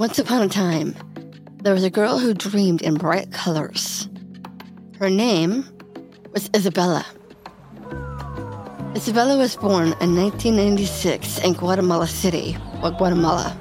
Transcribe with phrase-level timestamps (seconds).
[0.00, 0.96] Once upon a time,
[1.62, 4.08] there was a girl who dreamed in bright colors.
[4.98, 5.62] Her name
[6.32, 7.04] was Isabella.
[8.96, 13.54] Isabella was born in 1996 in Guatemala City, Guatemala.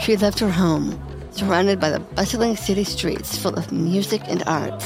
[0.00, 0.98] She left her home,
[1.32, 4.82] surrounded by the bustling city streets full of music and art,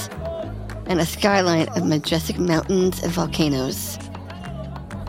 [0.86, 4.00] and a skyline of majestic mountains and volcanoes.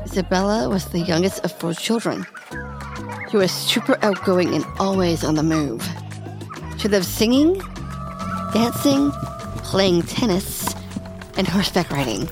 [0.05, 2.27] Isabella was the youngest of four children.
[3.31, 5.87] She was super outgoing and always on the move.
[6.77, 7.53] She loved singing,
[8.53, 9.09] dancing,
[9.63, 10.75] playing tennis,
[11.37, 12.27] and horseback riding.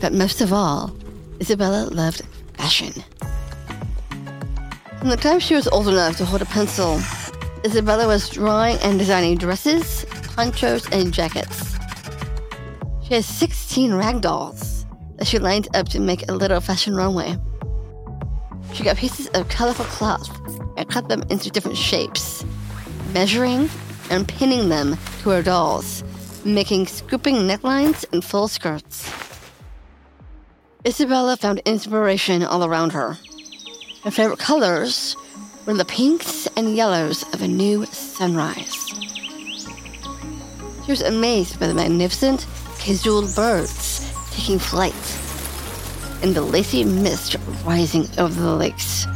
[0.00, 0.96] But most of all,
[1.40, 2.22] Isabella loved
[2.54, 2.92] fashion.
[5.00, 7.00] From the time she was old enough to hold a pencil,
[7.64, 11.76] Isabella was drawing and designing dresses, ponchos, and jackets.
[13.02, 17.36] She has 16 rag dolls that she lined up to make a little fashion runway.
[18.80, 20.40] She got pieces of colorful cloth
[20.78, 22.46] and cut them into different shapes,
[23.12, 23.68] measuring
[24.08, 26.02] and pinning them to her dolls,
[26.46, 29.12] making scooping necklines and full skirts.
[30.86, 33.18] Isabella found inspiration all around her.
[34.02, 35.14] Her favorite colors
[35.66, 38.74] were the pinks and yellows of a new sunrise.
[40.86, 42.46] She was amazed by the magnificent,
[42.78, 44.94] quetzal birds taking flight
[46.22, 49.06] and the lacy mist rising over the lakes.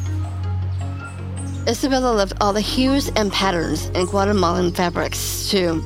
[1.66, 5.82] Isabella loved all the hues and patterns in Guatemalan fabrics, too.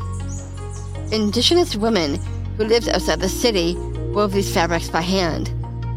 [1.13, 2.17] Indigenous women
[2.57, 3.77] who lived outside the city
[4.13, 5.49] wove these fabrics by hand,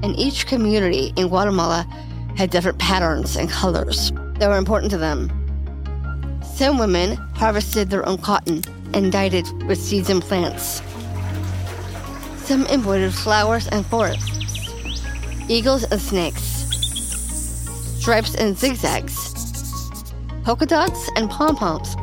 [0.04, 1.88] and each community in Guatemala
[2.38, 5.30] had different patterns and colors that were important to them.
[6.44, 10.82] Some women harvested their own cotton and dyed it with seeds and plants.
[12.46, 14.31] Some embroidered flowers and forests,
[15.52, 16.42] eagles and snakes,
[18.00, 19.14] stripes and zigzags,
[20.46, 21.94] polka dots and pom poms.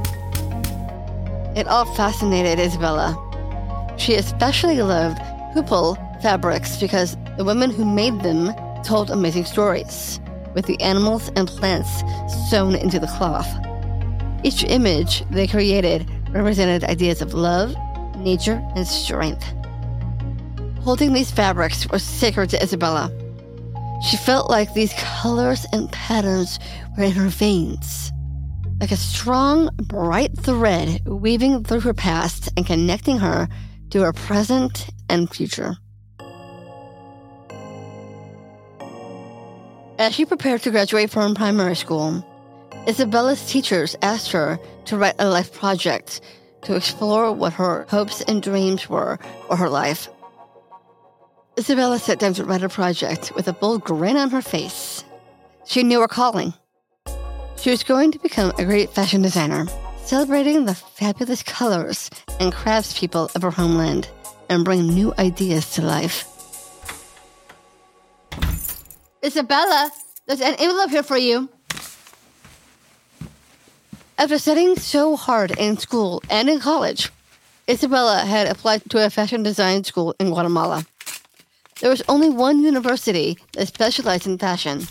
[1.57, 3.17] It all fascinated Isabella.
[3.97, 5.19] She especially loved
[5.55, 8.53] huipil fabrics because the women who made them
[8.85, 10.21] told amazing stories
[10.55, 12.03] with the animals and plants
[12.51, 13.49] sewn into the cloth.
[14.45, 17.75] Each image they created represented ideas of love,
[18.19, 19.43] nature, and strength.
[20.83, 23.11] Holding these fabrics was sacred to Isabella.
[24.01, 26.59] She felt like these colors and patterns
[26.97, 28.13] were in her veins,
[28.81, 33.49] like a strong, bright thread weaving through her past and connecting her
[33.91, 35.77] to her present and future.
[39.99, 42.25] As she prepared to graduate from primary school,
[42.87, 46.21] Isabella's teachers asked her to write a life project
[46.63, 50.09] to explore what her hopes and dreams were for her life.
[51.59, 55.03] Isabella sat down to write a project with a bold grin on her face.
[55.67, 56.55] She knew her calling.
[57.57, 59.67] She was going to become a great fashion designer,
[60.05, 64.09] celebrating the fabulous colors and craftspeople of her homeland
[64.49, 66.25] and bring new ideas to life.
[69.25, 69.91] Isabella,
[70.27, 71.49] there's an envelope here for you.
[74.17, 77.11] After studying so hard in school and in college,
[77.69, 80.87] Isabella had applied to a fashion design school in Guatemala.
[81.81, 84.87] There was only one university that specialized in fashion,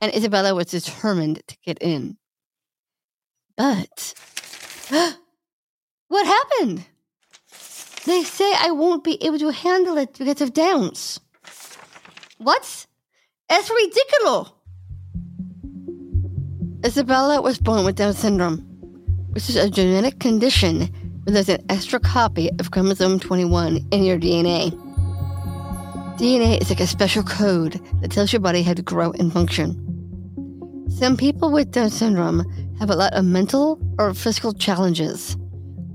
[0.00, 2.16] and Isabella was determined to get in.
[3.56, 4.14] But
[6.08, 6.84] what happened?
[8.04, 11.20] They say I won't be able to handle it because of Downs.
[12.38, 12.86] What?
[13.48, 14.50] That's ridiculous!
[16.84, 18.58] Isabella was born with Down syndrome,
[19.30, 20.92] which is a genetic condition
[21.22, 24.83] where there's an extra copy of chromosome 21 in your DNA.
[26.16, 29.74] DNA is like a special code that tells your body how to grow and function.
[30.88, 32.44] Some people with Down syndrome
[32.78, 35.36] have a lot of mental or physical challenges,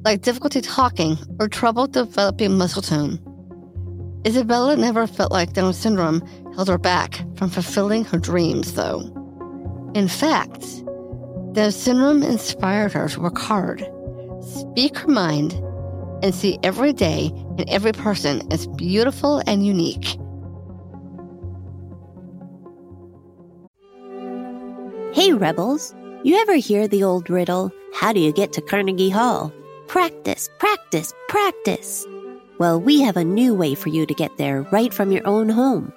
[0.03, 3.17] like difficulty talking or trouble developing muscle tone.
[4.27, 6.19] Isabella never felt like Down syndrome
[6.53, 8.99] held her back from fulfilling her dreams, though.
[9.95, 10.83] In fact,
[11.53, 13.89] Down syndrome inspired her to work hard,
[14.41, 15.53] speak her mind,
[16.21, 20.17] and see every day and every person is beautiful and unique.
[25.13, 25.93] Hey, Rebels!
[26.23, 29.51] You ever hear the old riddle, How do you get to Carnegie Hall?
[29.87, 32.05] Practice, practice, practice!
[32.59, 35.49] Well, we have a new way for you to get there right from your own
[35.49, 35.91] home.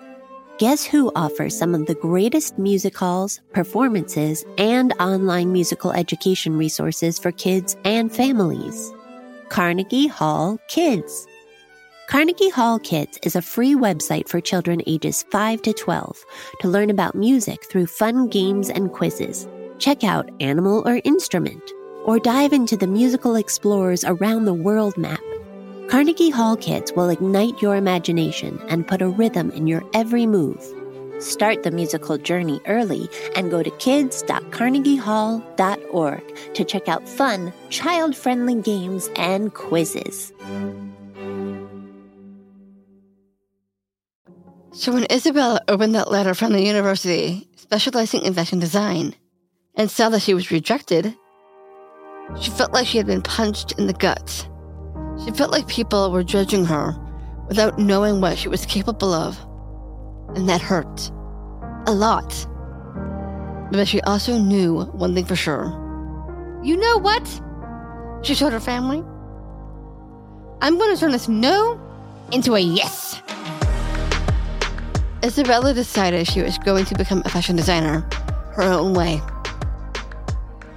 [0.58, 7.18] Guess who offers some of the greatest music halls, performances, and online musical education resources
[7.18, 8.92] for kids and families?
[9.48, 11.26] Carnegie Hall Kids.
[12.12, 16.26] Carnegie Hall Kids is a free website for children ages 5 to 12
[16.60, 19.48] to learn about music through fun games and quizzes.
[19.78, 21.62] Check out Animal or Instrument,
[22.04, 25.22] or dive into the musical explorers around the world map
[25.88, 30.62] Carnegie Hall Kids will ignite your imagination and put a rhythm in your every move.
[31.18, 38.60] Start the musical journey early and go to kids.carnegiehall.org to check out fun, child friendly
[38.60, 40.34] games and quizzes.
[44.74, 49.14] So, when Isabella opened that letter from the university specializing in fashion design
[49.74, 51.14] and saw that she was rejected,
[52.40, 54.48] she felt like she had been punched in the gut.
[55.22, 56.96] She felt like people were judging her
[57.48, 59.38] without knowing what she was capable of.
[60.36, 61.10] And that hurt.
[61.86, 62.46] A lot.
[63.72, 65.66] But she also knew one thing for sure.
[66.62, 67.26] You know what?
[68.22, 69.04] She told her family.
[70.62, 71.78] I'm going to turn this no
[72.32, 73.20] into a yes.
[75.24, 78.00] Isabella decided she was going to become a fashion designer
[78.54, 79.20] her own way.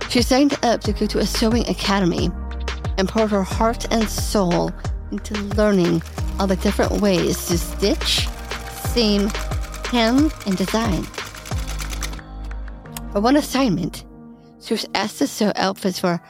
[0.10, 2.30] She signed up to go to a sewing academy
[2.98, 4.72] and poured her heart and soul
[5.12, 6.04] into learning
[6.40, 8.28] all the different ways to stitch,
[8.94, 9.30] seam,
[9.86, 11.04] hem, and design.
[13.12, 14.06] For one assignment,
[14.62, 16.22] she was asked to sew outfits for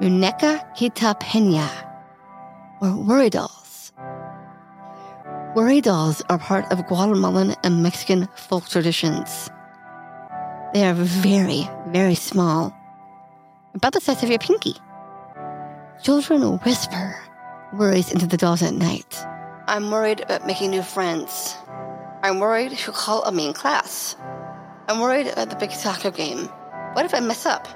[0.00, 1.70] Muñeca Quitapena,
[2.82, 3.61] or worry dolls.
[5.54, 9.50] Worry dolls are part of Guatemalan and Mexican folk traditions.
[10.72, 12.74] They are very, very small,
[13.74, 14.74] about the size of your pinky.
[16.02, 17.16] Children whisper
[17.74, 19.22] worries into the dolls at night.
[19.68, 21.54] I'm worried about making new friends.
[22.22, 24.16] I'm worried she'll call on me in class.
[24.88, 26.46] I'm worried about the big soccer game.
[26.94, 27.68] What if I mess up?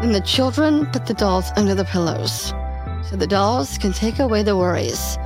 [0.00, 2.54] Then the children put the dolls under the pillows
[3.10, 5.18] so the dolls can take away the worries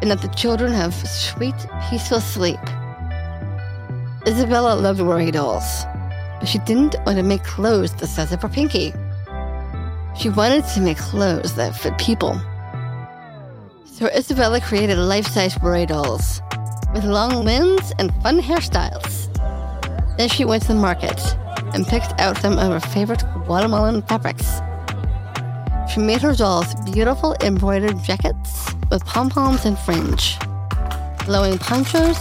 [0.00, 1.54] and that the children have sweet,
[1.88, 2.60] peaceful sleep.
[4.26, 5.84] Isabella loved worry dolls,
[6.38, 8.92] but she didn't want to make clothes the size of her pinky.
[10.18, 12.40] She wanted to make clothes that fit people.
[13.84, 16.42] So Isabella created life size worry dolls
[16.94, 19.28] with long limbs and fun hairstyles.
[20.16, 21.20] Then she went to the market
[21.74, 24.60] and picked out some of her favorite Guatemalan fabrics.
[25.92, 28.59] She made her dolls beautiful embroidered jackets
[28.90, 30.36] with pom poms and fringe,
[31.24, 32.18] glowing ponchos,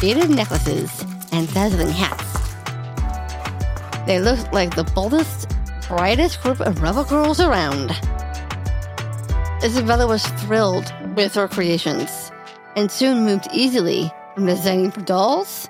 [0.00, 2.24] beaded necklaces, and dazzling hats.
[4.06, 5.48] They looked like the boldest
[5.88, 7.90] brightest group of rebel girls around.
[9.62, 12.30] Isabella was thrilled with her creations
[12.76, 15.68] and soon moved easily from designing for dolls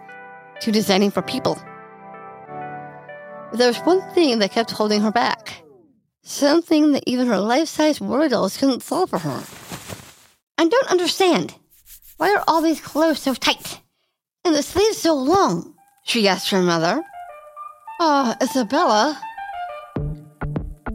[0.60, 1.58] to designing for people.
[3.50, 5.62] But there was one thing that kept holding her back.
[6.22, 9.42] Something that even her life size worry dolls couldn't solve for her.
[10.58, 11.54] I don't understand.
[12.16, 13.80] Why are all these clothes so tight?
[14.44, 15.74] And the sleeves so long?
[16.04, 17.02] She asked her mother.
[18.00, 19.20] Ah, oh, Isabella,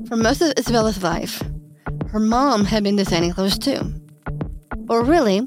[0.07, 1.41] for most of Isabella's life,
[2.09, 3.81] her mom had been designing clothes too.
[4.89, 5.41] Or really,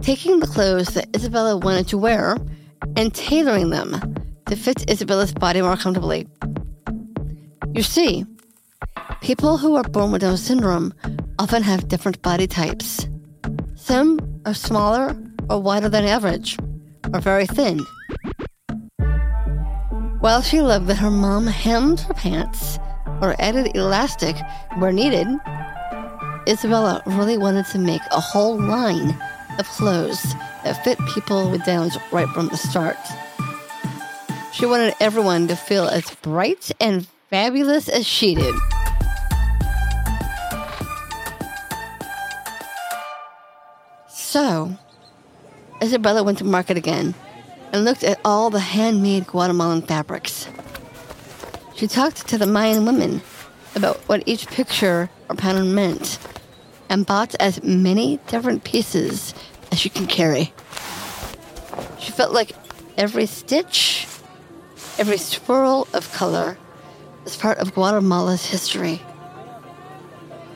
[0.00, 2.36] taking the clothes that Isabella wanted to wear
[2.96, 4.14] and tailoring them
[4.46, 6.26] to fit Isabella's body more comfortably.
[7.72, 8.24] You see,
[9.20, 10.92] people who are born with Down syndrome
[11.38, 13.08] often have different body types.
[13.88, 15.16] Some are smaller
[15.48, 16.58] or wider than average,
[17.14, 17.80] or very thin.
[20.20, 22.78] While she loved that her mom hemmed her pants
[23.22, 24.36] or added elastic
[24.76, 25.26] where needed,
[26.46, 29.18] Isabella really wanted to make a whole line
[29.58, 30.22] of clothes
[30.64, 32.98] that fit people with Downs right from the start.
[34.52, 38.54] She wanted everyone to feel as bright and fabulous as she did.
[44.30, 44.76] So,
[45.82, 47.14] Isabella went to market again
[47.72, 50.46] and looked at all the handmade Guatemalan fabrics.
[51.74, 53.22] She talked to the Mayan women
[53.74, 56.18] about what each picture or pattern meant
[56.90, 59.32] and bought as many different pieces
[59.72, 60.52] as she could carry.
[61.98, 62.52] She felt like
[62.98, 64.06] every stitch,
[64.98, 66.58] every swirl of color
[67.24, 69.00] was part of Guatemala's history.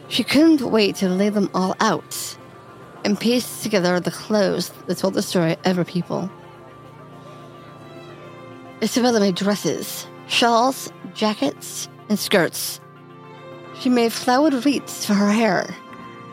[0.08, 2.36] She couldn't wait to lay them all out
[3.04, 6.30] and pieced together the clothes that told the story of her people.
[8.82, 12.80] Isabella made dresses shawls, jackets, and skirts.
[13.78, 15.66] She made flowered wreaths for her hair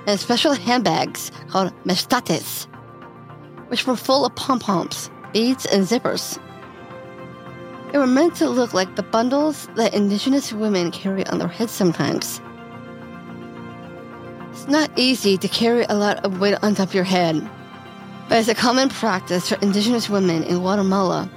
[0.08, 2.66] and special handbags called mestates,
[3.68, 6.40] which were full of pom poms, beads, and zippers.
[7.92, 11.72] They were meant to look like the bundles that indigenous women carry on their heads
[11.72, 12.42] sometimes.
[14.70, 17.42] Not easy to carry a lot of weight on top of your head,
[18.30, 21.28] but it's a common practice for indigenous women in Guatemala,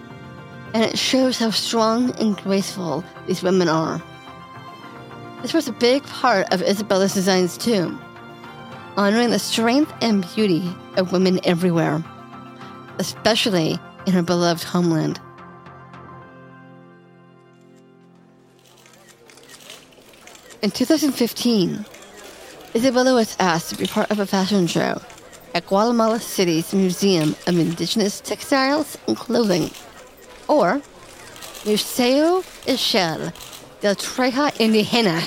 [0.74, 4.02] and it shows how strong and graceful these women are.
[5.40, 7.98] This was a big part of Isabella's designs too,
[8.98, 12.04] honoring the strength and beauty of women everywhere,
[12.98, 15.18] especially in her beloved homeland.
[20.60, 21.86] In 2015,
[22.74, 25.02] Isabella was asked to be part of a fashion show
[25.54, 29.70] at Guatemala City's Museum of Indigenous Textiles and Clothing,
[30.48, 30.80] or
[31.66, 33.30] Museo Ixchel
[33.82, 35.20] del Traje Indígena.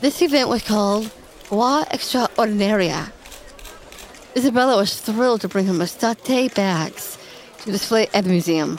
[0.00, 1.10] This event was called
[1.48, 3.10] Gua Extraordinaria.
[4.36, 7.18] Isabella was thrilled to bring her mestate bags
[7.62, 8.78] to display at the museum.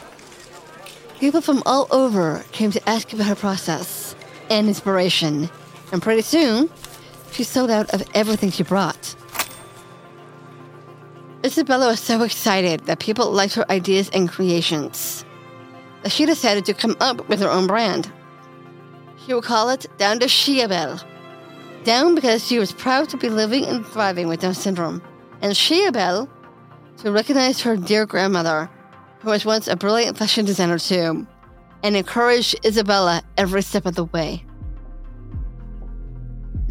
[1.19, 4.15] People from all over came to ask about her process
[4.49, 5.49] and inspiration,
[5.91, 6.69] and pretty soon,
[7.31, 9.15] she sold out of everything she brought.
[11.43, 15.25] Isabella was so excited that people liked her ideas and creations
[16.03, 18.11] that she decided to come up with her own brand.
[19.25, 21.03] She would call it Down to Xjabelle.
[21.83, 25.01] Down because she was proud to be living and thriving with Down syndrome,
[25.41, 26.27] and Xjabelle
[26.97, 28.69] to recognize her dear grandmother,
[29.19, 31.25] who was once a brilliant fashion designer too,
[31.83, 34.45] and encouraged Isabella every step of the way.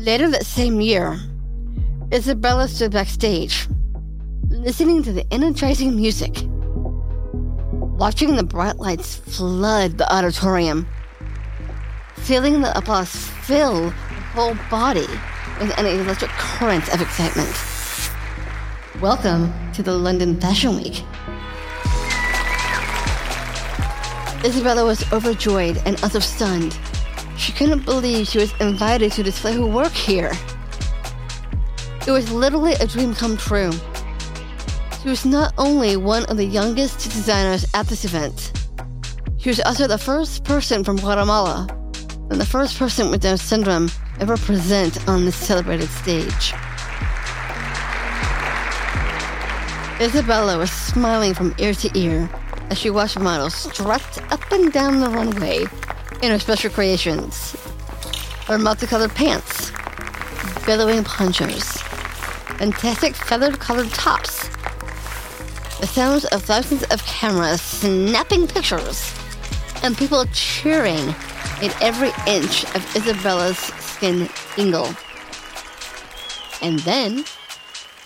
[0.00, 1.20] Later that same year,
[2.10, 3.68] Isabella stood backstage
[4.48, 6.34] listening to the energizing music,
[7.98, 10.88] watching the bright lights flood the auditorium,
[12.16, 13.90] feeling the applause fill the
[14.32, 15.06] whole body
[15.60, 17.54] with an electric current of excitement.
[19.02, 21.04] Welcome to the London Fashion Week.
[24.46, 26.74] Isabella was overjoyed and also stunned.
[27.40, 30.30] She couldn't believe she was invited to display her work here.
[32.06, 33.72] It was literally a dream come true.
[35.02, 38.52] She was not only one of the youngest designers at this event,
[39.38, 41.66] she was also the first person from Guatemala
[42.28, 46.52] and the first person with Down syndrome ever present on this celebrated stage.
[49.98, 52.28] Isabella was smiling from ear to ear
[52.68, 55.64] as she watched models strut up and down the runway
[56.22, 57.52] in her special creations.
[58.46, 59.70] Her multicolored pants,
[60.66, 61.78] billowing ponchos,
[62.58, 64.48] fantastic feathered colored tops,
[65.78, 69.14] the sounds of thousands of cameras snapping pictures,
[69.82, 71.14] and people cheering
[71.62, 74.88] in every inch of Isabella's skin tingle.
[76.60, 77.24] And then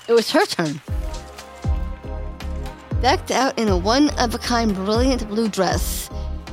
[0.06, 0.80] it was her turn.
[3.00, 6.03] Decked out in a one of a kind brilliant blue dress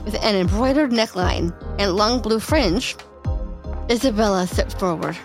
[0.04, 2.96] with an embroidered neckline and long blue fringe,
[3.90, 5.16] Isabella stepped forward.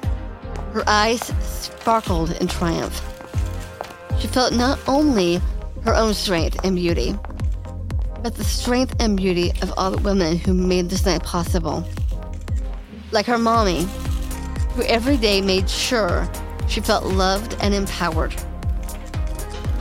[0.72, 3.00] Her eyes sparkled in triumph.
[4.18, 5.40] She felt not only
[5.84, 7.14] her own strength and beauty,
[8.22, 11.88] but the strength and beauty of all the women who made this night possible.
[13.12, 13.86] Like her mommy,
[14.74, 16.28] who every day made sure
[16.68, 18.34] she felt loved and empowered.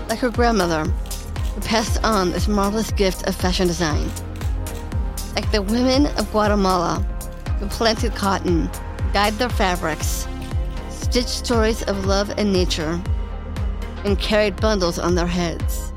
[0.07, 4.09] Like her grandmother, who passed on this marvelous gift of fashion design.
[5.35, 6.99] Like the women of Guatemala,
[7.59, 8.69] who planted cotton,
[9.13, 10.27] dyed their fabrics,
[10.89, 13.01] stitched stories of love and nature,
[14.05, 15.91] and carried bundles on their heads.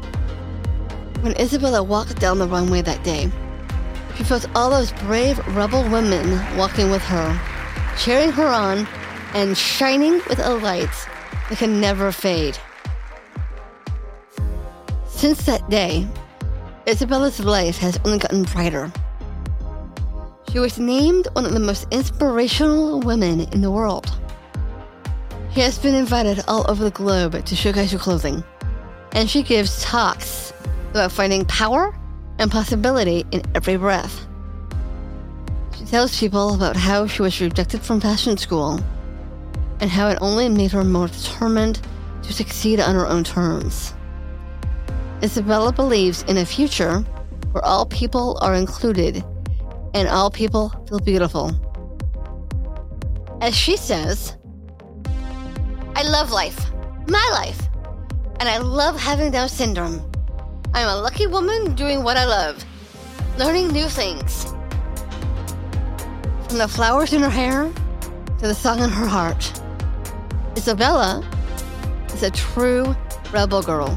[1.21, 3.30] When Isabella walked down the runway that day,
[4.16, 7.40] she felt all those brave rebel women walking with her,
[7.97, 8.88] cheering her on,
[9.35, 10.90] and shining with a light
[11.49, 12.59] that can never fade.
[15.07, 16.09] Since that day,
[16.87, 18.92] Isabella's life has only gotten brighter.
[20.50, 24.11] She was named one of the most inspirational women in the world.
[25.52, 28.43] She has been invited all over the globe to showcase her clothing,
[29.12, 30.55] and she gives talks
[30.90, 31.95] about finding power
[32.38, 34.26] and possibility in every breath.
[35.76, 38.81] She tells people about how she was rejected from fashion school
[39.81, 41.81] and how it only made her more determined
[42.23, 43.93] to succeed on her own terms.
[45.23, 47.00] Isabella believes in a future
[47.52, 49.23] where all people are included
[49.99, 51.50] and all people feel beautiful.
[53.40, 54.37] As she says,
[55.97, 56.71] I love life,
[57.09, 57.61] my life,
[58.38, 60.09] and I love having Down syndrome.
[60.73, 62.64] I'm a lucky woman doing what I love.
[63.38, 64.47] learning new things.
[66.49, 67.71] From the flowers in her hair
[68.38, 69.52] to the song in her heart,
[70.57, 71.23] Isabella
[72.12, 72.97] is a true
[73.33, 73.97] rebel girl.